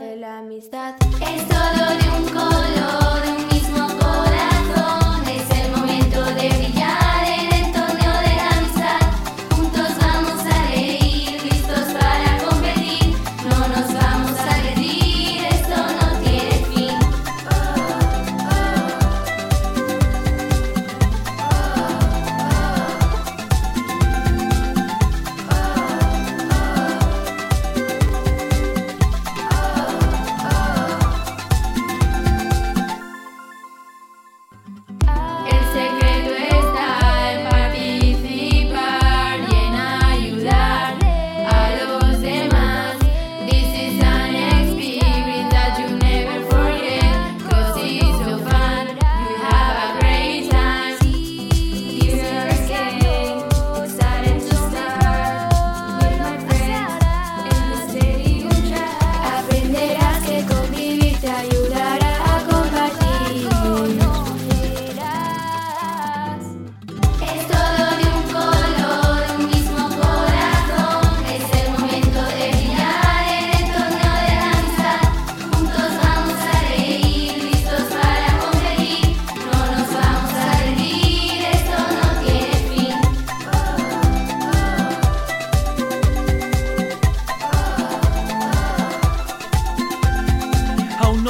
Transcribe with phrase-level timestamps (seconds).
[0.00, 0.94] de la amistad.
[1.20, 2.49] Es todo de un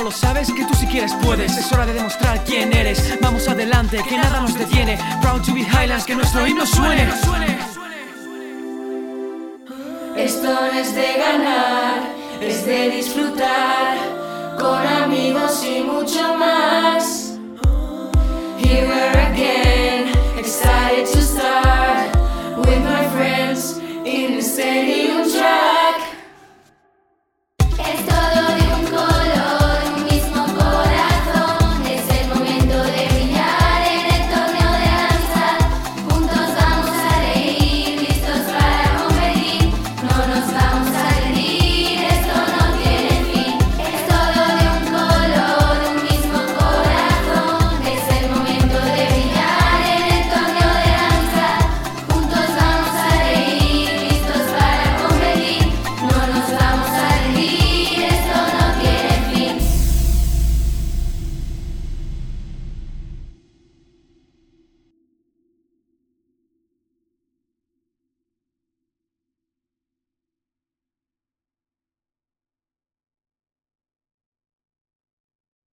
[0.02, 1.56] lo sabes, que tú si quieres puedes.
[1.56, 3.18] Es hora de demostrar quién eres.
[3.20, 4.98] Vamos adelante, que nada nos detiene.
[5.20, 7.08] Proud to be Highlands, que nuestro himno suene.
[10.16, 12.02] Esto no es de ganar,
[12.40, 13.96] es de disfrutar
[14.58, 17.38] con amigos y mucho más.
[18.58, 22.14] Here we're again, excited to start
[22.58, 25.29] with my friends in the stadium.